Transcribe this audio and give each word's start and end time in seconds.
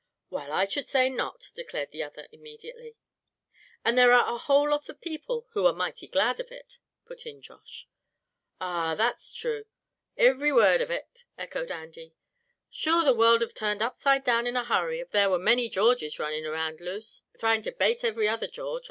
"Well, 0.31 0.51
I 0.51 0.65
should 0.65 0.87
say 0.87 1.11
not," 1.11 1.49
declared 1.53 1.91
the 1.91 2.01
other, 2.01 2.27
immediately. 2.31 2.97
"And 3.85 3.95
there 3.95 4.11
are 4.13 4.33
a 4.33 4.37
whole 4.39 4.67
lot 4.67 4.89
of 4.89 4.99
people 4.99 5.45
who 5.51 5.67
are 5.67 5.73
mighty 5.73 6.07
glad 6.07 6.39
of 6.39 6.51
it," 6.51 6.79
put 7.05 7.27
in 7.27 7.39
Josh. 7.39 7.87
"Arrah! 8.59 8.95
that's 8.97 9.31
thrue, 9.39 9.65
ivery 10.17 10.51
word 10.53 10.81
av 10.81 10.89
it," 10.89 11.25
echoed 11.37 11.69
Andy. 11.69 12.15
"Sure 12.71 13.05
the 13.05 13.13
world'd 13.13 13.41
be 13.41 13.47
turned 13.53 13.83
upside 13.83 14.23
down 14.23 14.47
in 14.47 14.55
a 14.55 14.63
hurry, 14.65 14.99
av 15.03 15.11
there 15.11 15.29
were 15.29 15.37
many 15.37 15.69
Georges 15.69 16.17
runnin' 16.17 16.47
around 16.47 16.81
loose, 16.81 17.21
thryin' 17.37 17.61
to 17.61 17.71
bate 17.71 18.03
ivery 18.03 18.27
other 18.27 18.47
George. 18.47 18.79